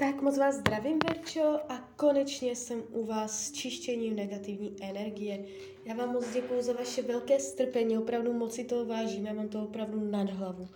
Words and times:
Tak 0.00 0.22
moc 0.22 0.38
vás 0.38 0.54
zdravím, 0.54 0.98
Verčo, 1.08 1.60
a 1.68 1.78
konečně 1.96 2.56
jsem 2.56 2.82
u 2.90 3.04
vás 3.04 3.46
s 3.46 3.52
čištěním 3.52 4.16
negativní 4.16 4.76
energie. 4.82 5.44
Já 5.84 5.94
vám 5.94 6.12
moc 6.12 6.32
děkuju 6.32 6.62
za 6.62 6.72
vaše 6.72 7.02
velké 7.02 7.40
strpení, 7.40 7.98
opravdu 7.98 8.32
moc 8.32 8.54
si 8.54 8.64
toho 8.64 8.84
vážím, 8.84 9.26
já 9.26 9.32
mám 9.32 9.48
to 9.48 9.62
opravdu 9.62 10.10
nad 10.10 10.30
hlavu. 10.30 10.68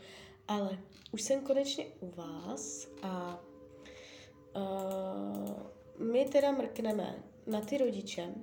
Ale 0.48 0.78
už 1.12 1.22
jsem 1.22 1.40
konečně 1.40 1.86
u 2.00 2.10
vás 2.10 2.88
a 3.02 3.44
uh, 4.56 5.52
my 5.98 6.24
teda 6.24 6.52
mrkneme 6.52 7.22
na 7.46 7.60
ty 7.60 7.78
rodiče. 7.78 8.34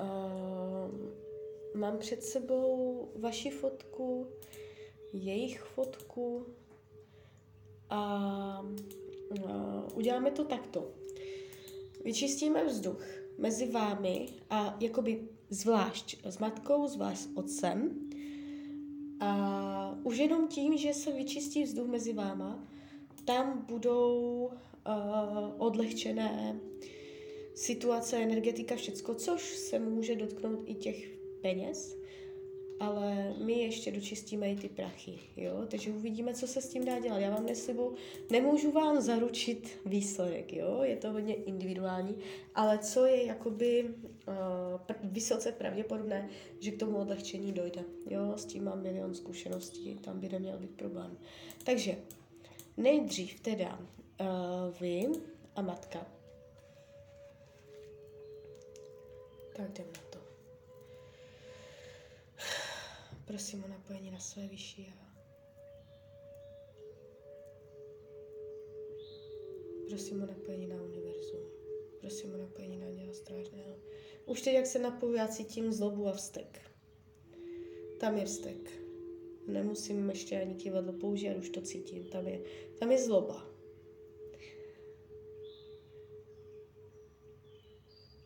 Uh, 0.00 0.10
mám 1.74 1.98
před 1.98 2.22
sebou 2.22 3.08
vaši 3.16 3.50
fotku, 3.50 4.26
jejich 5.12 5.60
fotku 5.60 6.46
a 7.90 8.62
uděláme 9.94 10.30
to 10.30 10.44
takto. 10.44 10.90
Vyčistíme 12.04 12.64
vzduch 12.64 13.04
mezi 13.38 13.70
vámi 13.70 14.28
a 14.50 14.76
jakoby 14.80 15.28
zvlášť 15.50 16.16
s 16.24 16.38
matkou, 16.38 16.88
zvlášť 16.88 17.20
s 17.20 17.36
otcem. 17.36 18.08
A 19.20 19.98
už 20.02 20.16
jenom 20.16 20.48
tím, 20.48 20.78
že 20.78 20.94
se 20.94 21.12
vyčistí 21.12 21.62
vzduch 21.62 21.86
mezi 21.86 22.12
váma, 22.12 22.68
tam 23.24 23.64
budou 23.68 24.44
uh, 24.46 24.52
odlehčené 25.58 26.60
situace, 27.54 28.16
energetika, 28.16 28.76
všecko, 28.76 29.14
což 29.14 29.56
se 29.56 29.78
může 29.78 30.16
dotknout 30.16 30.62
i 30.66 30.74
těch 30.74 31.08
peněz, 31.42 31.96
ale 32.80 33.34
my 33.44 33.52
ještě 33.52 33.92
dočistíme 33.92 34.52
i 34.52 34.56
ty 34.56 34.68
prachy, 34.68 35.18
jo, 35.36 35.66
takže 35.70 35.90
uvidíme, 35.90 36.34
co 36.34 36.46
se 36.46 36.60
s 36.60 36.68
tím 36.68 36.84
dá 36.84 36.98
dělat. 36.98 37.18
Já 37.18 37.30
vám 37.30 37.46
neslibu, 37.46 37.94
nemůžu 38.30 38.72
vám 38.72 39.00
zaručit 39.00 39.78
výsledek, 39.86 40.52
jo, 40.52 40.80
je 40.82 40.96
to 40.96 41.12
hodně 41.12 41.34
individuální, 41.34 42.16
ale 42.54 42.78
co 42.78 43.06
je 43.06 43.24
jakoby 43.24 43.84
uh, 43.84 45.10
vysoce 45.12 45.52
pravděpodobné, 45.52 46.28
že 46.60 46.70
k 46.70 46.78
tomu 46.78 46.96
odlehčení 46.96 47.52
dojde, 47.52 47.84
jo, 48.10 48.32
s 48.36 48.44
tím 48.44 48.64
mám 48.64 48.82
milion 48.82 49.14
zkušeností, 49.14 49.94
tam 49.94 50.20
by 50.20 50.28
neměl 50.28 50.58
být 50.58 50.70
problém. 50.70 51.18
Takže 51.64 51.96
nejdřív 52.76 53.40
teda 53.40 53.78
uh, 53.78 54.26
vy 54.80 55.08
a 55.56 55.62
matka. 55.62 56.06
Tak 59.56 59.72
jdeme 59.72 60.07
Prosím 63.28 63.64
o 63.64 63.68
napojení 63.68 64.10
na 64.10 64.18
své 64.18 64.48
vyšší 64.48 64.82
já. 64.82 65.08
Prosím 69.88 70.22
o 70.22 70.26
napojení 70.26 70.66
na 70.66 70.82
univerzum. 70.82 71.40
Prosím 72.00 72.34
o 72.34 72.36
napojení 72.36 72.78
na 72.78 72.90
děla 72.90 73.12
strážného. 73.12 73.76
Už 74.26 74.42
teď, 74.42 74.54
jak 74.54 74.66
se 74.66 74.78
napoju, 74.78 75.14
já 75.14 75.28
cítím 75.28 75.72
zlobu 75.72 76.06
a 76.06 76.12
vztek. 76.12 76.60
Tam 78.00 78.18
je 78.18 78.24
vztek. 78.24 78.70
Nemusím 79.46 80.08
ještě 80.08 80.40
ani 80.40 80.54
kývadlo 80.54 80.92
použít, 80.92 81.36
už 81.36 81.50
to 81.50 81.60
cítím. 81.60 82.04
Tam 82.04 82.28
je, 82.28 82.42
tam 82.78 82.90
je 82.90 82.98
zloba. 82.98 83.46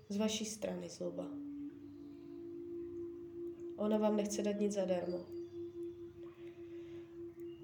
Z 0.09 0.17
vaší 0.17 0.45
strany 0.45 0.89
zloba. 0.89 1.52
Ona 3.83 3.99
vám 3.99 4.17
nechce 4.17 4.43
dát 4.43 4.61
nic 4.61 4.73
zadarmo. 4.73 5.27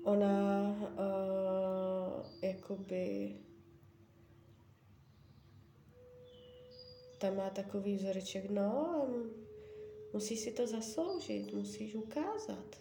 Ona 0.04 0.70
uh, 0.70 2.26
jakoby 2.42 3.36
tam 7.18 7.36
má 7.36 7.50
takový 7.50 7.96
vzoreček, 7.96 8.50
no, 8.50 9.06
musíš 10.12 10.38
si 10.40 10.52
to 10.52 10.66
zasloužit, 10.66 11.54
musíš 11.54 11.94
ukázat. 11.94 12.80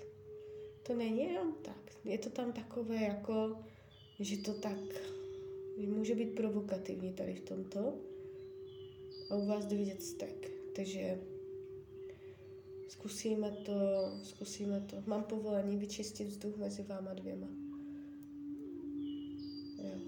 To 0.84 0.96
není 0.96 1.24
jenom 1.24 1.54
tak. 1.62 1.92
Je 2.04 2.18
to 2.18 2.30
tam 2.30 2.52
takové 2.52 2.96
jako, 2.96 3.64
že 4.20 4.38
to 4.38 4.54
tak 4.54 4.80
může 5.78 6.16
být 6.16 6.36
provokativní 6.36 7.14
tady 7.14 7.34
v 7.34 7.42
tomto. 7.42 7.94
A 9.30 9.36
u 9.36 9.46
vás 9.46 9.66
vidět 9.66 10.04
stek. 10.04 10.52
Takže 10.76 11.20
Zkusíme 12.88 13.52
to, 13.52 13.74
zkusíme 14.24 14.82
to. 14.82 15.04
Mám 15.06 15.24
povolení 15.24 15.78
vyčistit 15.78 16.28
vzduch 16.28 16.58
mezi 16.58 16.84
váma 16.84 17.14
dvěma. 17.14 17.48
Jo. 19.84 20.00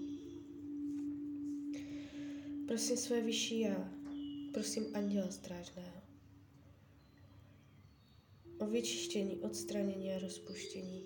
Prosím 2.68 2.96
své 2.96 3.20
vyšší 3.20 3.60
já. 3.60 3.92
Prosím 4.52 4.86
anděla 4.94 5.30
strážného. 5.30 6.00
O 8.58 8.66
vyčištění, 8.66 9.36
odstranění 9.36 10.12
a 10.12 10.18
rozpuštění 10.18 11.04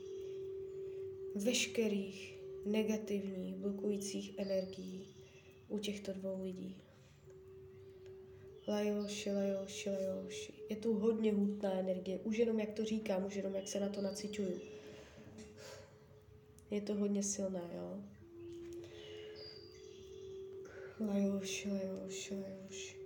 veškerých 1.34 2.38
negativních 2.66 3.54
blokujících 3.56 4.38
energií 4.38 5.06
u 5.68 5.78
těchto 5.78 6.12
dvou 6.12 6.42
lidí. 6.42 6.76
Lajoši, 8.66 9.32
lajoši, 9.32 9.90
lajoši. 9.90 10.52
Je 10.70 10.76
tu 10.76 10.94
hodně 10.94 11.32
hutná 11.32 11.72
energie. 11.72 12.18
Už 12.18 12.36
jenom 12.36 12.60
jak 12.60 12.72
to 12.72 12.84
říkám, 12.84 13.24
už 13.24 13.34
jenom 13.34 13.54
jak 13.54 13.68
se 13.68 13.80
na 13.80 13.88
to 13.88 14.00
nacituju. 14.00 14.60
Je 16.70 16.80
to 16.80 16.94
hodně 16.94 17.22
silné, 17.22 17.62
jo. 17.76 18.02
Lajoši, 21.00 21.68
lajoši, 21.68 22.34
lajoši. 22.34 22.96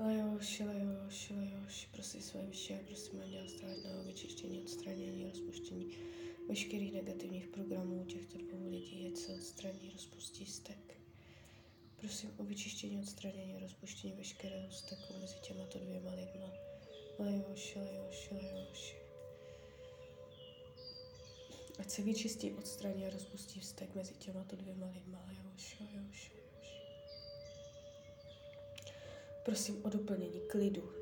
Lajoši, 0.00 0.64
lajoši, 0.64 1.34
lajoši. 1.34 1.88
Prosím 1.92 2.22
své 2.22 2.46
vyšší, 2.46 2.74
prosím 2.86 3.20
Anděla 3.20 3.46
strážného 3.48 4.04
vyčištění, 4.04 4.60
odstranění, 4.60 5.24
rozpuštění 5.24 5.96
veškerých 6.48 6.92
negativních 6.92 7.48
programů 7.48 8.04
těchto 8.04 8.38
dvou 8.38 8.70
lidí, 8.70 9.06
ať 9.06 9.16
se 9.16 9.32
odstraní, 9.32 9.90
rozpustí 9.92 10.46
stek. 10.46 11.03
Prosím 12.04 12.34
o 12.36 12.44
vyčištění, 12.44 12.98
odstranění, 12.98 13.58
rozpuštění 13.58 14.12
veškerého 14.12 14.70
steku 14.70 15.14
mezi 15.20 15.34
těmato 15.34 15.78
dvěma 15.78 16.10
lidma. 16.10 16.52
Lajoši, 17.18 17.78
lajoši, 17.78 18.34
lajoši. 18.34 18.96
Ať 21.78 21.90
se 21.90 22.02
vyčistí, 22.02 22.52
odstraní 22.52 23.06
a 23.06 23.10
rozpustí 23.10 23.60
vztek 23.60 23.94
mezi 23.94 24.14
těmato 24.14 24.56
dvěma 24.56 24.86
lidma. 24.94 25.18
Lajoši, 25.18 25.76
lajoši, 25.80 26.30
lajoši. 26.32 26.82
Prosím 29.44 29.84
o 29.84 29.88
doplnění 29.88 30.40
klidu 30.40 30.92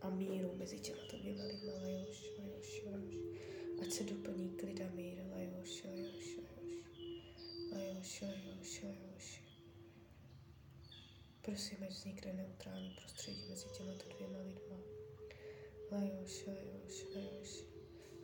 a 0.00 0.10
míru 0.10 0.54
mezi 0.56 0.78
těmato 0.78 1.16
dvěma 1.16 1.44
lidma. 1.44 1.72
Lajoši, 1.72 2.30
lajoši, 2.38 2.82
lajoši. 2.86 3.18
Ať 3.82 3.92
se 3.92 4.04
doplní 4.04 4.50
klid 4.50 4.65
Prosím, 11.46 11.78
ať 11.82 11.90
vznikne 11.90 12.32
neutrální 12.32 12.90
prostředí 12.90 13.44
mezi 13.48 13.66
těmito 13.68 14.08
dvěma 14.16 14.38
lidma. 14.38 14.76
Lajoš, 15.92 16.46
lajoš, 16.46 17.04
lajoš. 17.14 17.64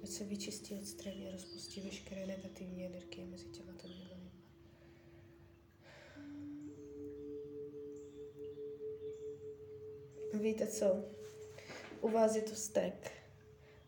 Ať 0.02 0.08
se 0.08 0.24
vyčistí, 0.24 0.74
odstraní 0.74 1.28
a 1.28 1.32
rozpustí 1.32 1.80
veškeré 1.80 2.26
negativní 2.26 2.86
energie 2.86 3.26
mezi 3.26 3.48
těmito 3.48 3.88
dvěma 3.88 4.14
lidma. 4.14 4.30
Víte 10.40 10.66
co? 10.66 11.04
U 12.00 12.08
vás 12.08 12.36
je 12.36 12.42
to 12.42 12.54
stek 12.54 13.12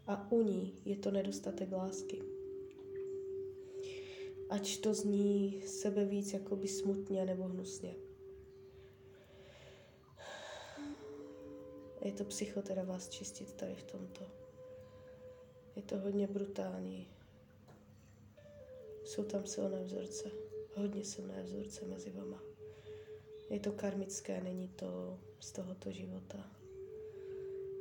a 0.07 0.33
u 0.33 0.43
ní 0.43 0.75
je 0.85 0.97
to 0.97 1.11
nedostatek 1.11 1.73
lásky. 1.73 2.23
Ať 4.51 4.81
to 4.81 4.95
zní 4.95 5.63
sebe 5.67 6.05
víc 6.05 6.33
jakoby 6.33 6.69
smutně 6.69 7.25
nebo 7.25 7.45
hnusně. 7.45 8.04
Je 12.05 12.13
to 12.13 12.25
psycho 12.25 12.63
teda 12.63 12.83
vás 12.83 13.09
čistit 13.09 13.53
tady 13.53 13.75
v 13.75 13.83
tomto. 13.83 14.27
Je 15.77 15.83
to 15.83 15.99
hodně 15.99 16.27
brutální. 16.27 17.09
Jsou 19.05 19.25
tam 19.25 19.47
silné 19.47 19.85
vzorce, 19.85 20.31
hodně 20.77 21.05
silné 21.05 21.43
vzorce 21.43 21.87
mezi 21.87 22.11
vama. 22.11 22.43
Je 23.51 23.61
to 23.61 23.73
karmické, 23.73 24.41
není 24.41 24.69
to 24.69 25.19
z 25.41 25.53
tohoto 25.53 25.91
života. 25.91 26.51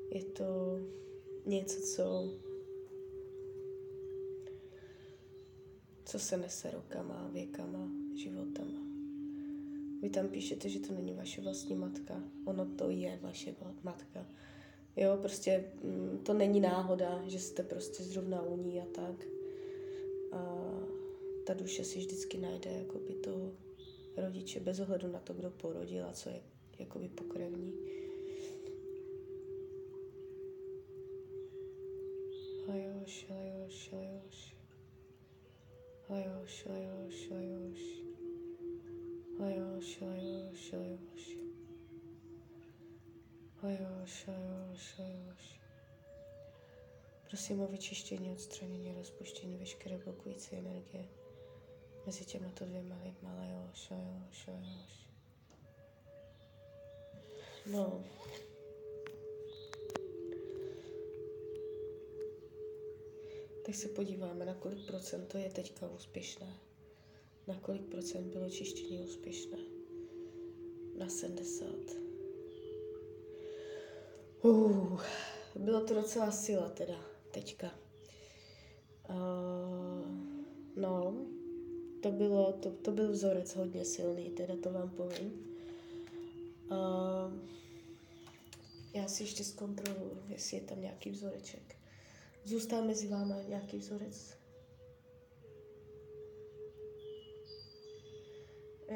Je 0.10 0.24
to 0.24 0.80
něco, 1.46 1.82
co, 1.82 2.34
co 6.06 6.20
se 6.20 6.38
nese 6.38 6.72
rokama, 6.72 7.30
věkama, 7.34 7.92
životama. 8.16 8.53
Vy 10.04 10.10
tam 10.10 10.28
píšete, 10.28 10.70
že 10.70 10.80
to 10.80 10.94
není 10.94 11.14
vaše 11.14 11.42
vlastní 11.42 11.76
matka. 11.76 12.24
Ono 12.46 12.66
to 12.66 12.90
je 12.90 13.20
vaše 13.22 13.56
matka. 13.84 14.28
Jo, 14.96 15.18
prostě 15.22 15.66
mm, 15.84 16.20
to 16.26 16.34
není 16.34 16.60
náhoda, 16.60 17.24
že 17.28 17.40
jste 17.40 17.64
prostě 17.64 18.04
zrovna 18.04 18.42
u 18.42 18.58
ní 18.58 18.82
a 18.82 18.86
tak. 18.86 19.26
A 20.32 20.70
ta 21.46 21.54
duše 21.54 21.84
si 21.84 22.00
vždycky 22.00 22.38
najde 22.38 22.72
jakoby 22.72 23.14
toho 23.14 23.52
rodiče 24.18 24.60
bez 24.60 24.80
ohledu 24.80 25.12
na 25.12 25.20
to, 25.20 25.34
kdo 25.34 25.50
porodil 25.50 26.06
a 26.06 26.14
co 26.14 26.30
je 26.30 26.42
jakoby 26.80 27.10
pokrevní. 27.10 27.74
Lajoš, 32.68 33.26
lajoš, 33.30 33.92
lajoš. 33.92 34.56
Lajoš, 36.10 36.66
lajoš, 36.66 37.30
lajoš. 37.30 38.03
Prosím 47.34 47.62
o 47.62 47.68
vyčištění, 47.68 48.32
odstranění, 48.32 48.94
rozpuštění 48.94 49.58
veškeré 49.58 49.98
blokující 49.98 50.56
energie 50.56 51.06
mezi 52.06 52.26
těmato 52.26 52.66
dvěma 52.66 53.00
lidma. 53.04 53.34
Lajoš, 53.34 53.90
lajoš, 53.90 54.48
lajoš. 54.48 55.08
No. 57.66 58.04
Tak 63.66 63.76
se 63.76 63.88
podíváme, 63.88 64.46
na 64.46 64.54
kolik 64.54 64.88
procent 64.88 65.28
to 65.28 65.38
je 65.38 65.50
teďka 65.50 65.90
úspěšné. 65.90 66.60
Na 67.48 67.60
kolik 67.60 67.82
procent 67.82 68.28
bylo 68.28 68.50
čištění 68.50 69.00
úspěšné. 69.00 69.58
Na 70.98 71.10
70. 71.10 71.68
Uh, 74.42 75.02
bylo 75.56 75.82
to 75.82 75.94
docela 75.94 76.32
sila 76.32 76.70
teda, 76.70 77.06
teďka. 77.32 77.72
Uh, 79.10 80.06
no, 80.76 81.26
to, 82.02 82.12
bylo, 82.12 82.54
to, 82.54 82.72
to 82.72 82.92
byl 82.92 83.12
vzorec 83.12 83.56
hodně 83.56 83.86
silný, 83.86 84.30
teda 84.30 84.56
to 84.64 84.72
vám 84.72 84.90
povím. 84.90 85.34
Uh, 86.72 87.34
já 88.94 89.08
si 89.08 89.24
ještě 89.24 89.44
zkontroluji, 89.44 90.24
jestli 90.30 90.58
je 90.58 90.64
tam 90.64 90.82
nějaký 90.82 91.10
vzoreček. 91.10 91.76
Zůstal 92.44 92.86
mezi 92.86 93.08
váma 93.08 93.36
nějaký 93.48 93.78
vzorec? 93.78 94.43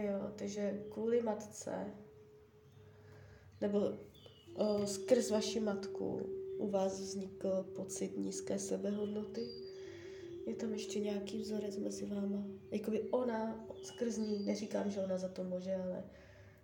Jo, 0.02 0.32
takže 0.36 0.84
kvůli 0.90 1.22
matce, 1.22 1.94
nebo 3.62 3.80
o, 4.56 4.88
skrz 4.88 5.32
vaši 5.32 5.60
matku 5.60 6.22
u 6.58 6.70
vás 6.70 7.00
vznikl 7.00 7.64
pocit 7.76 8.18
nízké 8.18 8.60
sebehodnoty. 8.60 9.48
Je 10.48 10.56
tam 10.56 10.74
ještě 10.74 11.00
nějaký 11.00 11.42
vzorec 11.42 11.78
mezi 11.78 12.06
váma. 12.06 12.48
Jakoby 12.72 13.02
ona, 13.02 13.68
skrz 13.84 14.18
ní, 14.18 14.46
neříkám, 14.46 14.92
že 14.92 15.00
ona 15.00 15.18
za 15.18 15.30
to 15.30 15.44
může, 15.44 15.76
ale 15.76 16.04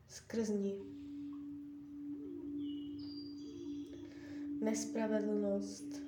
skrz 0.07 0.49
ní. 0.49 0.79
Nespravedlnost, 4.61 6.02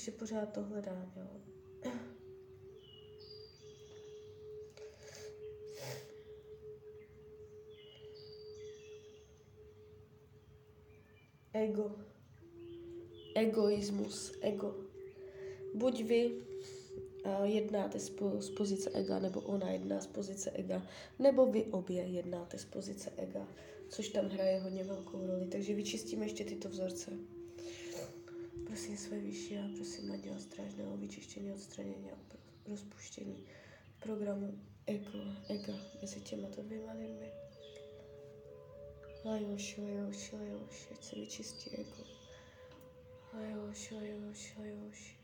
ještě 0.00 0.12
pořád 0.12 0.52
to 0.52 0.62
hledám, 0.62 1.12
jo. 1.16 1.26
Ego. 11.52 11.90
Egoismus. 13.34 14.32
Ego. 14.40 14.74
Buď 15.74 16.02
vy 16.04 16.32
uh, 16.32 17.44
jednáte 17.44 17.98
z, 17.98 18.10
po, 18.10 18.42
z 18.42 18.50
pozice 18.50 18.90
ega, 18.90 19.18
nebo 19.18 19.40
ona 19.40 19.70
jedná 19.70 20.00
z 20.00 20.06
pozice 20.06 20.50
ega, 20.50 20.86
nebo 21.18 21.46
vy 21.46 21.64
obě 21.64 22.02
jednáte 22.02 22.58
z 22.58 22.64
pozice 22.64 23.12
ega, 23.16 23.48
což 23.88 24.08
tam 24.08 24.28
hraje 24.28 24.60
hodně 24.60 24.84
velkou 24.84 25.26
roli. 25.26 25.46
Takže 25.46 25.74
vyčistíme 25.74 26.24
ještě 26.24 26.44
tyto 26.44 26.68
vzorce. 26.68 27.10
Prosím 28.70 28.96
své 28.96 29.18
vyšší 29.18 29.58
a 29.58 29.68
prosím 29.76 30.12
Anděla 30.12 30.38
Strážného 30.38 30.96
vyčištění, 30.96 31.52
odstranění 31.52 32.10
a 32.10 32.16
rozpuštění 32.66 33.44
programu 33.98 34.58
ego, 34.86 35.18
ega 35.48 35.74
mezi 36.00 36.20
těmato 36.20 36.62
dvěma 36.62 36.92
lidmi. 36.92 37.32
Lajoš, 39.24 39.76
lajoš, 39.76 40.32
lajoš, 40.32 40.88
ať 40.92 41.04
se 41.04 41.16
vyčistí 41.16 41.70
ego. 41.70 42.04
Lajoš, 43.34 43.90
lajoš, 43.90 44.56
lajoš. 44.58 45.18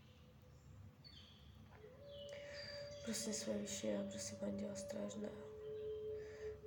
Prosím 3.04 3.32
své 3.32 3.58
vyšší 3.58 3.88
a 3.88 4.02
prosím 4.10 4.37
Anděla 4.43 4.75
Strážného. 4.75 5.46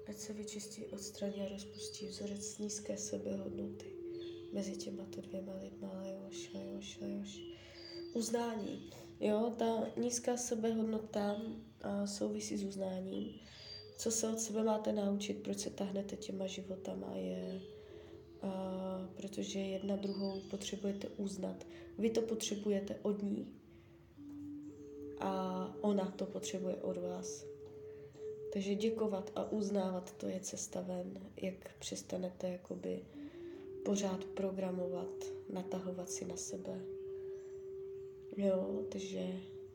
Ať 0.08 0.16
se 0.16 0.34
vyčistí, 0.34 0.86
odstraní 0.86 1.42
a 1.42 1.50
rozpustí 1.50 2.08
vzorec 2.08 2.58
nízké 2.58 2.98
sebehodnoty 2.98 3.99
mezi 4.54 4.78
těma 4.78 5.06
to 5.06 5.22
dvěma 5.22 5.54
lidma, 5.56 5.94
lajoš, 5.94 6.54
lajoš, 6.54 7.00
lajoš. 7.01 7.42
Uznání. 8.13 8.90
Jo, 9.19 9.54
ta 9.57 9.88
nízká 9.98 10.38
sebehodnota 10.38 11.42
a, 11.81 12.07
souvisí 12.07 12.57
s 12.57 12.63
uznáním. 12.63 13.40
Co 13.98 14.12
se 14.12 14.30
od 14.30 14.40
sebe 14.40 14.63
máte 14.63 14.94
naučit, 14.94 15.44
proč 15.44 15.57
se 15.57 15.69
tahnete 15.69 16.16
těma 16.16 16.48
životama, 16.48 17.16
je, 17.16 17.62
a, 18.42 19.10
protože 19.16 19.60
jedna 19.60 19.96
druhou 19.96 20.42
potřebujete 20.50 21.07
uznat. 21.07 21.68
Vy 21.98 22.10
to 22.10 22.22
potřebujete 22.22 22.95
od 23.02 23.24
ní 23.24 23.48
a 25.19 25.75
ona 25.81 26.12
to 26.12 26.25
potřebuje 26.25 26.75
od 26.75 26.98
vás. 26.98 27.45
Takže 28.54 28.75
děkovat 28.75 29.31
a 29.36 29.52
uznávat, 29.52 30.13
to 30.18 30.28
je 30.28 30.40
cesta 30.40 30.81
ven, 30.81 31.19
jak 31.42 31.75
přestanete 31.80 32.50
jakoby 32.50 33.06
pořád 33.86 34.26
programovat, 34.26 35.26
natahovat 35.50 36.10
si 36.10 36.26
na 36.26 36.36
sebe. 36.36 36.81
Jo, 38.38 38.84
takže 38.92 39.28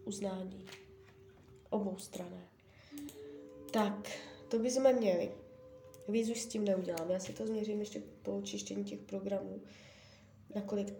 uznání. 0.04 0.66
Obou 1.70 1.96
strané. 1.96 2.48
Tak, 3.70 4.10
to 4.48 4.58
bychom 4.58 4.92
měli. 4.92 5.30
Víc 6.08 6.30
už 6.30 6.40
s 6.40 6.46
tím 6.46 6.64
neudělám. 6.64 7.10
Já 7.10 7.20
si 7.20 7.32
to 7.32 7.46
změřím 7.46 7.80
ještě 7.80 8.02
po 8.22 8.36
očištění 8.36 8.84
těch 8.84 9.00
programů. 9.00 9.62
Nakolik, 10.54 10.94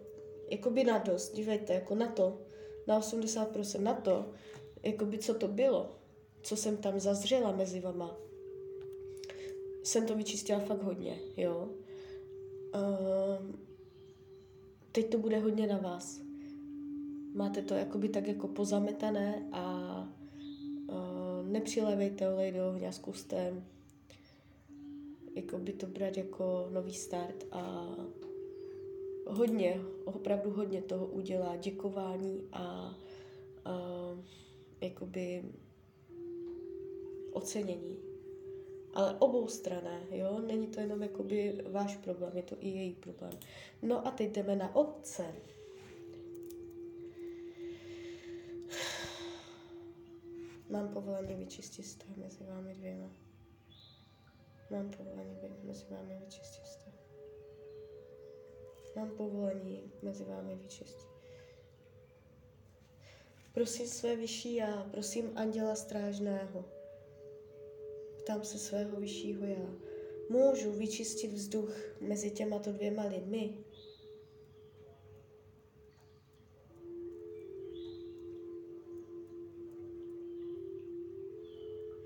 jakoby 0.49 0.83
na 0.83 0.97
dost, 0.97 1.31
dívejte, 1.33 1.73
jako 1.73 1.95
na 1.95 2.07
to, 2.07 2.41
na 2.87 2.99
80% 2.99 3.81
na 3.81 3.93
to, 3.93 4.25
jakoby 4.83 5.17
co 5.17 5.33
to 5.33 5.47
bylo, 5.47 5.95
co 6.41 6.55
jsem 6.55 6.77
tam 6.77 6.99
zazřela 6.99 7.51
mezi 7.51 7.79
vama. 7.79 8.17
Jsem 9.83 10.07
to 10.07 10.15
vyčistila 10.15 10.59
fakt 10.59 10.83
hodně, 10.83 11.19
jo. 11.37 11.69
Uh, 12.75 13.55
teď 14.91 15.09
to 15.09 15.17
bude 15.17 15.39
hodně 15.39 15.67
na 15.67 15.77
vás. 15.77 16.21
Máte 17.33 17.61
to 17.61 17.73
jakoby 17.73 18.09
tak 18.09 18.27
jako 18.27 18.47
pozametané 18.47 19.49
a 19.51 20.07
uh, 20.89 21.47
nepřilevejte 21.47 22.29
olej 22.29 22.51
do 22.51 22.67
ohně, 22.67 22.91
zkuste 22.91 23.63
jakoby 25.35 25.73
to 25.73 25.87
brát 25.87 26.17
jako 26.17 26.67
nový 26.71 26.93
start 26.93 27.45
a 27.51 27.95
hodně, 29.27 29.81
opravdu 30.05 30.51
hodně 30.51 30.81
toho 30.81 31.07
udělá 31.07 31.55
děkování 31.55 32.47
a 32.51 32.95
uh, 33.65 34.19
jakoby 34.81 35.43
ocenění 37.31 37.97
ale 38.95 39.15
obou 39.19 39.47
strané, 39.47 40.01
jo, 40.09 40.39
není 40.39 40.67
to 40.67 40.79
jenom 40.79 41.03
jakoby 41.03 41.65
váš 41.71 41.97
problém, 41.97 42.37
je 42.37 42.43
to 42.43 42.55
i 42.59 42.67
její 42.67 42.93
problém. 42.93 43.33
No 43.81 44.07
a 44.07 44.11
teď 44.11 44.31
jdeme 44.31 44.55
na 44.55 44.75
otce. 44.75 45.25
Mám 50.69 50.89
povolení 50.89 51.35
vyčistit 51.35 51.85
vztah 51.85 52.17
mezi 52.17 52.43
vámi 52.43 52.73
dvěma. 52.73 53.09
Mám 54.71 54.89
povolení 54.89 55.39
mezi 55.63 55.85
vámi 55.89 56.17
vyčistit 56.25 56.63
vztah. 56.63 56.93
Mám 58.95 59.09
povolení 59.09 59.91
mezi 60.01 60.23
vámi 60.23 60.55
vyčistit. 60.55 61.07
Prosím 63.53 63.87
své 63.87 64.15
vyšší 64.15 64.55
já, 64.55 64.87
prosím 64.91 65.31
anděla 65.35 65.75
strážného, 65.75 66.65
Ptám 68.25 68.43
se 68.43 68.59
svého 68.59 68.99
vyššího 68.99 69.45
já. 69.45 69.75
Můžu 70.29 70.71
vyčistit 70.71 71.33
vzduch 71.33 72.01
mezi 72.01 72.31
těmato 72.31 72.71
dvěma 72.71 73.03
lidmi? 73.03 73.57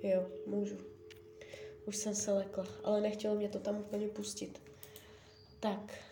Jo, 0.04 0.32
můžu. 0.46 0.78
Už 1.86 1.98
jsem 1.98 2.16
se 2.16 2.32
lekla, 2.34 2.68
ale 2.84 3.02
nechtělo 3.02 3.36
mě 3.36 3.50
to 3.50 3.60
tam 3.60 3.80
úplně 3.80 4.08
pustit. 4.08 4.62
Tak. 5.60 6.09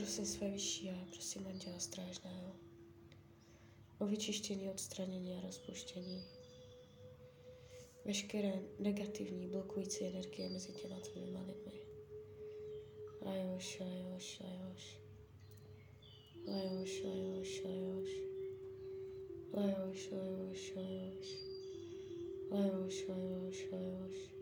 Prosím 0.00 0.26
své 0.26 0.50
vyšší 0.50 0.90
a 0.90 1.04
prosím 1.10 1.46
Anděla 1.46 1.78
Strážného 1.78 2.52
o 3.98 4.06
vyčištění, 4.06 4.70
odstranění 4.70 5.36
a 5.36 5.40
rozpuštění 5.40 6.24
veškeré 8.04 8.62
negativní 8.78 9.46
blokující 9.46 10.04
energie 10.04 10.48
mezi 10.48 10.72
těma 10.72 11.00
tvými 11.00 11.38
lidmi. 11.38 11.80
Lajoš, 13.22 13.80
lajoš, 13.80 14.40
lajoš. 14.40 14.98
Lajoš, 16.46 17.02
lajoš, 17.04 17.62
lajoš. 17.64 18.10
Lajoš, 19.52 20.10
lajoš, 20.10 20.74
lajoš. 20.76 21.36
Lajoš, 22.50 23.08
lajoš, 23.08 23.66
lajoš. 23.72 24.39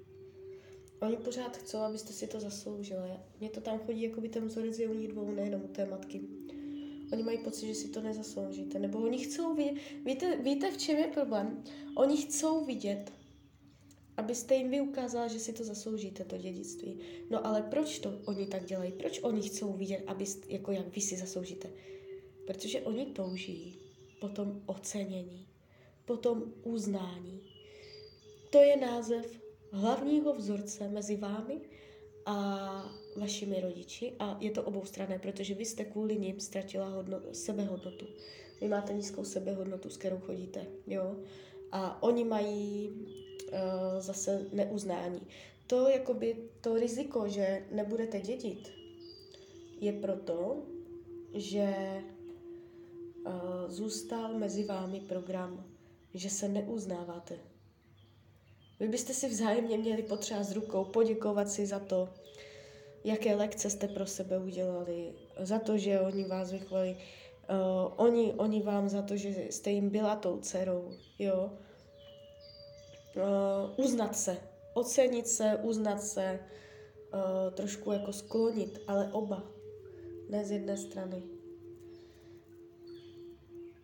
Oni 1.01 1.17
pořád 1.17 1.57
chcou, 1.57 1.79
abyste 1.79 2.13
si 2.13 2.27
to 2.27 2.41
zasloužili. 2.41 3.11
Mně 3.41 3.51
to 3.51 3.61
tam 3.61 3.79
chodí, 3.79 4.03
jako 4.03 4.21
by 4.21 4.29
ten 4.29 4.47
vzorec 4.47 4.79
je 4.79 4.89
u 4.89 4.95
nich 4.95 5.09
dvou, 5.09 5.31
nejenom 5.31 5.65
u 5.65 5.69
té 5.69 5.87
matky. 5.87 6.21
Oni 7.13 7.23
mají 7.23 7.39
pocit, 7.39 7.67
že 7.67 7.75
si 7.75 7.89
to 7.89 8.01
nezasloužíte. 8.01 8.79
Nebo 8.79 8.99
oni 8.99 9.19
chcou 9.19 9.55
vidět... 9.55 9.75
Víte, 10.05 10.37
víte, 10.37 10.71
v 10.71 10.77
čem 10.77 10.97
je 10.97 11.07
problém? 11.07 11.65
Oni 11.97 12.17
chcou 12.17 12.65
vidět, 12.65 13.13
abyste 14.17 14.55
jim 14.55 14.71
vy 14.71 14.81
ukázala, 14.81 15.29
že 15.29 15.39
si 15.39 15.53
to 15.53 15.65
zasloužíte, 15.65 16.25
to 16.25 16.39
dědictví. 16.39 16.99
No 17.31 17.47
ale 17.47 17.63
proč 17.63 17.99
to 17.99 18.21
oni 18.25 18.47
tak 18.47 18.65
dělají? 18.65 18.93
Proč 18.93 19.21
oni 19.23 19.43
chcou 19.43 19.73
vidět, 19.73 20.05
abyste, 20.07 20.53
jako 20.53 20.73
jak 20.73 20.95
vy 20.95 21.01
si 21.01 21.17
zasloužíte? 21.17 21.71
Protože 22.47 22.81
oni 22.81 23.07
touží 23.07 23.79
potom 24.21 24.63
ocenění, 24.67 25.47
potom 26.05 26.53
uznání. 26.63 27.41
To 28.51 28.63
je 28.63 28.77
název 28.77 29.48
hlavního 29.71 30.35
vzorce 30.35 30.89
mezi 30.89 31.17
vámi 31.17 31.61
a 32.27 32.35
vašimi 33.17 33.61
rodiči 33.61 34.13
a 34.19 34.37
je 34.41 34.51
to 34.51 34.63
oboustranné, 34.63 35.19
protože 35.19 35.55
vy 35.55 35.65
jste 35.65 35.85
kvůli 35.85 36.19
nim 36.19 36.41
ztratila 36.41 36.89
hodno, 36.89 37.21
sebehodnotu. 37.33 38.07
Vy 38.61 38.69
máte 38.69 38.93
nízkou 38.93 39.25
sebehodnotu, 39.25 39.91
s 39.91 39.97
kterou 39.97 40.19
chodíte, 40.19 40.67
jo? 40.87 41.17
A 41.73 42.03
oni 42.03 42.25
mají 42.25 42.91
uh, 42.91 44.01
zase 44.01 44.47
neuznání. 44.53 45.21
To, 45.67 45.89
jakoby, 45.89 46.37
to 46.61 46.77
riziko, 46.77 47.29
že 47.29 47.67
nebudete 47.71 48.21
dědit, 48.21 48.73
je 49.81 49.93
proto, 49.93 50.67
že 51.35 51.75
uh, 53.27 53.33
zůstal 53.69 54.39
mezi 54.39 54.65
vámi 54.65 55.01
program, 55.01 55.67
že 56.15 56.31
se 56.31 56.49
neuznáváte. 56.49 57.39
Vy 58.81 58.89
byste 58.89 59.15
si 59.15 59.29
vzájemně 59.29 59.79
měli 59.79 60.03
potřást 60.03 60.53
rukou, 60.53 60.85
poděkovat 60.85 61.51
si 61.51 61.67
za 61.67 61.79
to, 61.79 62.09
jaké 63.05 63.35
lekce 63.35 63.71
jste 63.71 63.89
pro 63.89 64.07
sebe 64.07 64.39
udělali, 64.39 65.15
za 65.39 65.59
to, 65.59 65.79
že 65.79 66.01
oni 66.01 66.25
vás 66.25 66.53
vychovali, 66.53 66.97
uh, 67.51 67.93
oni, 67.97 68.33
oni 68.33 68.63
vám 68.63 68.89
za 68.89 69.03
to, 69.03 69.17
že 69.17 69.47
jste 69.51 69.71
jim 69.71 69.91
byla 69.91 70.17
tou 70.17 70.41
dcerou, 70.41 70.93
jo. 71.19 71.53
Uh, 73.17 73.85
uznat 73.85 74.17
se, 74.17 74.37
ocenit 74.75 75.29
se, 75.29 75.59
uznat 75.63 76.03
se, 76.03 76.41
uh, 77.15 77.55
trošku 77.55 77.93
jako 77.93 78.13
sklonit, 78.13 78.79
ale 78.87 79.13
oba, 79.13 79.51
ne 80.29 80.45
z 80.45 80.51
jedné 80.51 80.77
strany. 80.77 81.23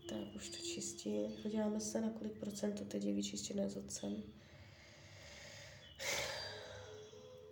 Tak 0.09 0.19
už 0.37 0.49
to 0.49 0.57
čistí. 0.57 1.29
Podíváme 1.43 1.81
se, 1.81 2.01
na 2.01 2.11
kolik 2.11 2.39
procentů 2.41 2.85
teď 2.85 3.05
je 3.05 3.13
vyčištěné 3.13 3.71
s 3.71 3.77
otcem. 3.77 4.23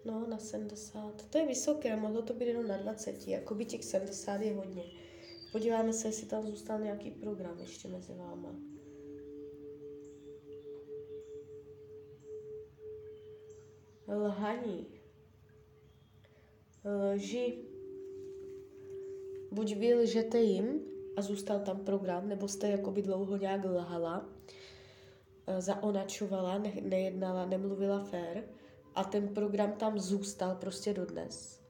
No, 0.05 0.27
na 0.27 0.39
70. 0.39 1.31
To 1.31 1.39
je 1.39 1.47
vysoké, 1.47 1.97
mohlo 1.97 2.23
to 2.23 2.35
být 2.35 2.49
jenom 2.49 2.67
na 2.67 2.77
20. 2.77 3.29
Jako 3.29 3.55
by 3.55 3.65
těch 3.65 3.85
70 3.85 4.41
je 4.41 4.55
hodně. 4.55 4.85
Podíváme 5.53 5.93
se, 5.93 6.09
jestli 6.09 6.27
tam 6.27 6.47
zůstal 6.47 6.81
nějaký 6.81 7.11
program 7.11 7.59
ještě 7.61 7.89
mezi 7.89 8.15
váma. 8.15 8.55
Lhaní. 14.09 14.87
Lži. 17.15 17.59
Buď 19.53 19.77
vy 19.77 19.95
lžete 19.95 20.41
jim 20.41 20.81
a 21.17 21.23
zůstal 21.23 21.61
tam 21.61 21.85
program, 21.85 22.29
nebo 22.29 22.49
jste 22.49 22.69
jakoby 22.69 23.03
dlouho 23.03 23.37
nějak 23.37 23.65
lhala, 23.65 24.29
zaonačovala, 25.59 26.59
ne, 26.59 26.73
nejednala, 26.83 27.47
nemluvila 27.47 28.05
fér, 28.05 28.45
a 28.95 29.05
ten 29.05 29.29
program 29.29 29.73
tam 29.73 29.99
zůstal 29.99 30.55
prostě 30.55 30.95
dodnes. 30.95 31.63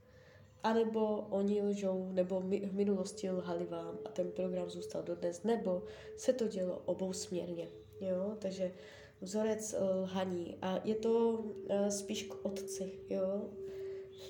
A 0.62 0.72
nebo 0.72 1.26
oni 1.30 1.62
lžou, 1.62 2.08
nebo 2.12 2.40
my, 2.40 2.60
v 2.60 2.74
minulosti 2.74 3.30
lhali 3.30 3.66
vám 3.66 3.98
a 4.04 4.08
ten 4.08 4.30
program 4.30 4.70
zůstal 4.70 5.02
dodnes, 5.02 5.42
nebo 5.42 5.82
se 6.16 6.32
to 6.32 6.48
dělo 6.48 6.82
obousměrně. 6.84 7.68
Jo? 8.00 8.36
Takže 8.38 8.72
vzorec 9.20 9.74
eh, 9.74 9.84
lhaní. 9.84 10.56
A 10.62 10.80
je 10.84 10.94
to 10.94 11.30
uh, 11.30 11.88
spíš 11.88 12.22
k 12.22 12.44
otci. 12.44 12.92
Jo? 13.10 13.50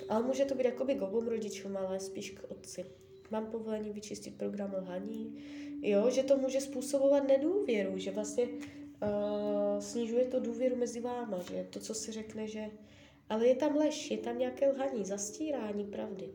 Ale 0.09 0.23
může 0.23 0.45
to 0.45 0.55
být 0.55 0.65
jakoby 0.65 0.95
k 0.95 1.01
obou 1.01 1.29
rodičům, 1.29 1.77
ale 1.77 1.99
spíš 1.99 2.31
k 2.31 2.51
otci. 2.51 2.85
Mám 3.31 3.45
povolení 3.45 3.89
vyčistit 3.89 4.37
program 4.37 4.75
lhaní. 4.77 5.37
Jo, 5.81 6.09
že 6.09 6.23
to 6.23 6.37
může 6.37 6.61
způsobovat 6.61 7.27
nedůvěru, 7.27 7.97
že 7.97 8.11
vlastně 8.11 8.47
uh, 9.03 9.79
snižuje 9.79 10.25
to 10.25 10.39
důvěru 10.39 10.75
mezi 10.75 10.99
váma, 10.99 11.39
že 11.39 11.67
to, 11.69 11.79
co 11.79 11.93
si 11.93 12.11
řekne, 12.11 12.47
že... 12.47 12.71
Ale 13.29 13.47
je 13.47 13.55
tam 13.55 13.75
lež, 13.75 14.11
je 14.11 14.17
tam 14.17 14.37
nějaké 14.37 14.69
lhaní, 14.69 15.05
zastírání 15.05 15.85
pravdy. 15.85 16.29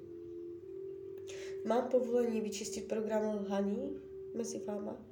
Mám 1.66 1.88
povolení 1.88 2.40
vyčistit 2.40 2.88
program 2.88 3.44
lhaní 3.44 3.96
mezi 4.34 4.58
váma? 4.58 5.06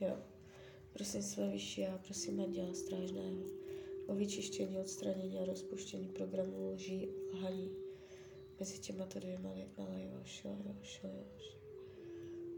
Jo. 0.00 0.16
Prosím 0.92 1.22
své 1.22 1.50
vyšší 1.50 1.86
a 1.86 1.98
prosím 1.98 2.40
Anděla 2.40 2.74
Strážného 2.74 3.44
o 4.06 4.14
vyčištění, 4.14 4.78
odstranění 4.78 5.38
a 5.38 5.44
rozpuštění 5.44 6.08
programu 6.08 6.72
lží 6.72 7.08
lhaní 7.32 7.70
mezi 8.60 8.78
těma 8.78 9.06
to 9.06 9.18
dvěma 9.18 9.52
lidma. 9.52 9.88
Lajoš, 9.88 10.44
lajoš, 10.44 11.00
lajoš. 11.04 11.58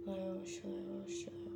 Lajoš, 0.07 0.65
lajoš, 0.65 1.27
lajoš. 1.27 1.50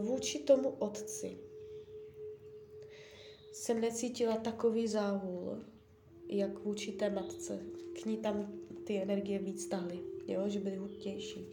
Vůči 0.00 0.38
tomu 0.38 0.70
otci 0.70 1.38
jsem 3.52 3.80
necítila 3.80 4.36
takový 4.36 4.88
záhul, 4.88 5.64
jak 6.28 6.58
vůči 6.58 6.92
té 6.92 7.10
matce. 7.10 7.58
K 8.02 8.04
ní 8.04 8.16
tam 8.16 8.61
ty 8.92 9.02
energie 9.02 9.38
víc 9.38 9.66
tahly, 9.66 9.98
jo, 10.26 10.48
že 10.48 10.60
byly 10.60 10.76
hutnější. 10.76 11.48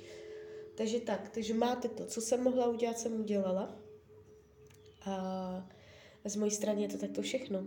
Takže 0.75 0.99
tak, 0.99 1.29
takže 1.29 1.53
máte 1.53 1.87
to, 1.87 2.05
co 2.05 2.21
jsem 2.21 2.43
mohla 2.43 2.67
udělat, 2.67 2.99
jsem 2.99 3.19
udělala. 3.19 3.79
A 5.05 5.69
z 6.25 6.35
mojí 6.35 6.51
strany 6.51 6.81
je 6.81 6.87
to 6.87 6.97
takto 6.97 7.21
všechno. 7.21 7.65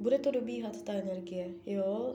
Bude 0.00 0.18
to 0.18 0.30
dobíhat 0.30 0.82
ta 0.82 0.92
energie, 0.92 1.54
jo. 1.66 2.14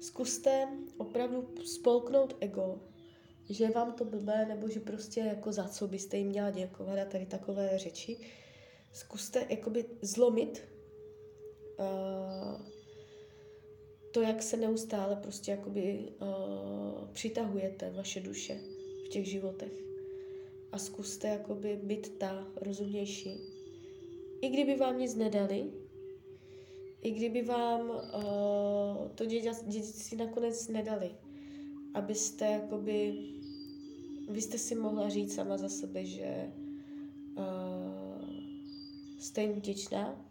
Zkuste 0.00 0.68
opravdu 0.96 1.54
spolknout 1.64 2.36
ego, 2.40 2.80
že 3.50 3.68
vám 3.68 3.92
to 3.92 4.04
blbé, 4.04 4.46
nebo 4.46 4.68
že 4.68 4.80
prostě 4.80 5.20
jako 5.20 5.52
za 5.52 5.68
co 5.68 5.88
byste 5.88 6.16
jim 6.16 6.26
měla 6.26 6.50
děkovat 6.50 6.98
a 6.98 7.04
tady 7.04 7.26
takové 7.26 7.78
řeči. 7.78 8.16
Zkuste 8.92 9.46
jakoby 9.48 9.84
zlomit 10.02 10.62
uh, 11.78 12.77
to, 14.18 14.22
jak 14.22 14.42
se 14.42 14.56
neustále 14.56 15.16
prostě 15.16 15.50
jakoby 15.50 16.12
uh, 16.20 17.08
přitahujete 17.12 17.90
vaše 17.90 18.20
duše 18.20 18.60
v 19.04 19.08
těch 19.08 19.26
životech. 19.26 19.72
A 20.72 20.78
zkuste 20.78 21.28
jakoby 21.28 21.80
být 21.82 22.18
ta 22.18 22.46
rozumnější. 22.56 23.30
I 24.40 24.48
kdyby 24.48 24.76
vám 24.76 24.98
nic 24.98 25.14
nedali, 25.14 25.70
i 27.02 27.10
kdyby 27.10 27.42
vám 27.42 27.90
uh, 27.90 29.08
to 29.14 29.26
dědictví 29.26 30.16
nakonec 30.16 30.68
nedali, 30.68 31.10
abyste 31.94 32.44
jakoby, 32.44 33.14
vy 34.28 34.42
jste 34.42 34.58
si 34.58 34.74
mohla 34.74 35.08
říct 35.08 35.34
sama 35.34 35.56
za 35.56 35.68
sebe, 35.68 36.04
že 36.04 36.52
uh, 37.36 37.44
jste 39.18 39.42
jim 39.42 39.52
vděčná, 39.52 40.24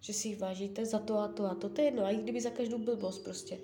že 0.00 0.12
si 0.12 0.28
jich 0.28 0.38
vážíte 0.38 0.86
za 0.86 0.98
to 0.98 1.18
a 1.18 1.28
to 1.28 1.44
a 1.44 1.54
to, 1.54 1.68
to 1.68 1.80
je 1.80 1.86
jedno, 1.86 2.04
a 2.04 2.10
i 2.10 2.16
kdyby 2.16 2.40
za 2.40 2.50
každou 2.50 2.78
blbost 2.78 3.24
prostě. 3.24 3.58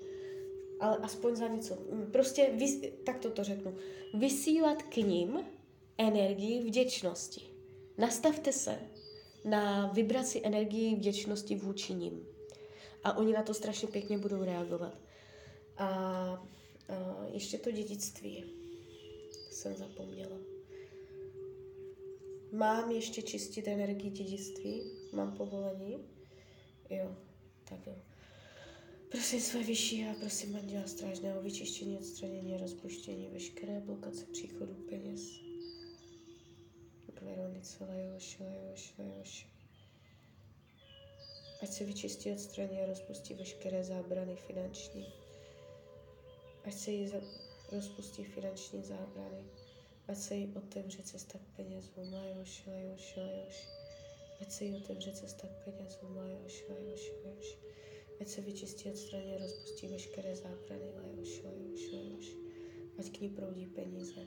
Ale 0.79 0.97
aspoň 0.97 1.35
za 1.35 1.47
něco. 1.47 1.77
Prostě, 2.11 2.51
vys, 2.53 2.81
tak 3.03 3.19
to 3.19 3.43
řeknu, 3.43 3.75
vysílat 4.13 4.83
k 4.83 4.97
ním 4.97 5.39
energii 5.97 6.63
vděčnosti. 6.63 7.41
Nastavte 7.97 8.51
se 8.53 8.79
na 9.45 9.87
vibraci 9.87 10.41
energii 10.43 10.95
vděčnosti 10.95 11.55
vůči 11.55 11.93
ním. 11.93 12.27
A 13.03 13.17
oni 13.17 13.33
na 13.33 13.43
to 13.43 13.53
strašně 13.53 13.87
pěkně 13.87 14.17
budou 14.17 14.43
reagovat. 14.43 14.97
A, 15.77 15.87
a 15.87 16.45
ještě 17.31 17.57
to 17.57 17.71
dědictví. 17.71 18.43
Jsem 19.51 19.75
zapomněla. 19.75 20.37
Mám 22.51 22.91
ještě 22.91 23.21
čistit 23.21 23.67
energii 23.67 24.11
dědictví? 24.11 24.91
Mám 25.13 25.31
povolení? 25.31 26.16
Jo, 26.89 27.15
tak 27.69 27.87
jo. 27.87 27.95
Prosím 29.11 29.41
své 29.41 29.63
vyšší 29.63 30.05
a 30.05 30.13
prosím 30.19 30.55
Anděla 30.55 30.87
Strážného 30.87 31.41
vyčištění, 31.41 31.97
odstranění, 31.97 32.57
rozpuštění, 32.57 33.29
veškeré 33.29 33.79
blokace 33.79 34.25
příchodu 34.25 34.73
peněz. 34.73 35.21
Veronice, 37.21 37.85
Lejoš, 37.85 38.39
Lejoš, 38.39 38.93
Lejoš. 38.97 39.47
Ať 41.63 41.69
se 41.69 41.83
vyčistí, 41.83 42.31
odstraní 42.31 42.81
a 42.81 42.85
rozpustí 42.85 43.33
veškeré 43.33 43.83
zábrany 43.83 44.35
finanční. 44.35 45.13
Ať 46.65 46.73
se 46.73 46.91
jí 46.91 47.07
za, 47.07 47.17
rozpustí 47.71 48.23
finanční 48.23 48.83
zábrany. 48.83 49.43
Ať 50.07 50.17
se 50.17 50.35
jí 50.35 50.53
otevře 50.55 51.03
cesta 51.03 51.39
k 51.39 51.55
penězům. 51.55 52.13
Lajoš, 52.13 52.63
lajoš, 52.67 53.15
lajoš. 53.15 53.66
Ať 54.41 54.51
se 54.51 54.63
jí 54.65 54.75
otevře 54.75 55.11
cesta 55.11 55.47
k 55.47 55.63
penězům. 55.63 56.17
Lajoš, 56.17 56.65
lajoš, 56.69 57.11
lajoš. 57.25 57.57
Ať 58.21 58.27
se 58.27 58.41
vyčistí, 58.41 58.89
odstraní 58.89 59.35
a 59.35 59.37
rozpustí 59.37 59.87
veškeré 59.87 60.35
zábrany. 60.35 60.91
Lajoš, 60.95 61.43
lajoš, 61.43 61.91
lajoš. 61.91 62.35
Ať 62.99 63.17
k 63.17 63.21
ní 63.21 63.29
proudí 63.29 63.65
peníze. 63.65 64.21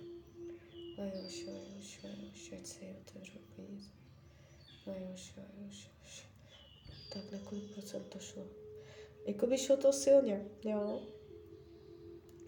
Lajoš, 0.99 1.47
lajoš, 1.47 2.03
lajoš. 2.03 2.53
Ať 2.53 2.67
se 2.67 2.85
jí 2.85 2.97
otevřou 3.01 3.39
peníze. 3.57 3.91
Lajoš, 4.87 5.33
lajoš, 5.37 5.91
lajoš. 5.91 6.27
Tak 7.13 7.33
na 7.33 7.39
kolik 7.39 7.73
procent 7.75 8.07
to 8.09 8.19
šlo? 8.19 8.47
Jakoby 9.27 9.59
šlo 9.59 9.77
to 9.77 9.93
silně, 9.93 10.45
jo. 10.65 11.03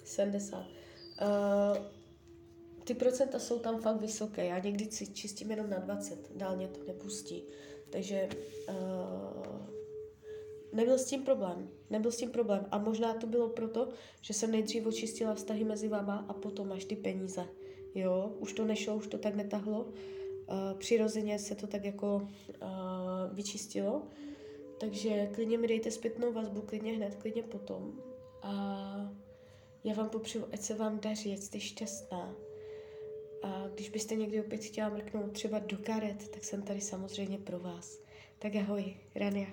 70. 0.04 0.59
Uh, 0.59 2.02
ty 2.85 2.95
procenta 2.95 3.39
jsou 3.39 3.59
tam 3.59 3.81
fakt 3.81 4.01
vysoké. 4.01 4.47
Já 4.47 4.59
někdy 4.59 4.85
si 4.85 5.07
čistím 5.07 5.51
jenom 5.51 5.71
na 5.71 5.79
20, 5.79 6.37
dál 6.37 6.57
mě 6.57 6.69
to 6.69 6.85
nepustí. 6.85 7.43
Takže 7.91 8.29
uh, 8.69 9.57
nebyl 10.73 10.99
s 10.99 11.05
tím 11.05 11.23
problém. 11.23 11.69
Nebyl 11.91 12.12
s 12.12 12.17
tím 12.17 12.31
problém. 12.31 12.67
A 12.71 12.79
možná 12.79 13.15
to 13.15 13.27
bylo 13.27 13.49
proto, 13.49 13.89
že 14.21 14.35
jsem 14.35 14.51
nejdřív 14.51 14.87
očistila 14.87 15.35
vztahy 15.35 15.65
mezi 15.65 15.89
váma 15.89 16.25
a 16.29 16.33
potom 16.33 16.73
až 16.73 16.85
ty 16.85 16.97
peníze. 16.97 17.47
Jo, 17.95 18.37
už 18.39 18.53
to 18.53 18.65
nešlo, 18.65 18.97
už 18.97 19.07
to 19.07 19.19
tak 19.19 19.35
netahlo. 19.35 19.81
Uh, 19.83 20.79
přirozeně 20.79 21.39
se 21.39 21.55
to 21.55 21.67
tak 21.67 21.85
jako 21.85 22.17
uh, 22.17 22.29
vyčistilo. 23.33 24.03
Takže 24.79 25.31
klidně 25.35 25.59
mi 25.59 25.69
dejte 25.69 25.91
zpětnou 25.91 26.33
vazbu, 26.33 26.61
klidně 26.61 26.93
hned, 26.93 27.15
klidně 27.15 27.43
potom. 27.43 27.93
A 28.43 28.53
já 29.85 29.95
vám 29.95 30.09
popřeju, 30.09 30.45
ať 30.53 30.61
se 30.61 30.75
vám 30.75 31.01
daří, 31.01 31.33
ať 31.33 31.39
jste 31.39 31.61
šťastná. 31.61 32.35
A 33.43 33.69
když 33.75 33.89
byste 33.89 34.15
někdy 34.15 34.41
opět 34.41 34.65
chtěla 34.65 34.89
mrknout 34.89 35.33
třeba 35.33 35.59
do 35.59 35.77
karet, 35.77 36.29
tak 36.29 36.45
jsem 36.45 36.63
tady 36.63 36.81
samozřejmě 36.81 37.39
pro 37.39 37.59
vás. 37.59 37.99
Tak 38.39 38.57
ahoj, 38.57 38.95
Rania. 39.15 39.47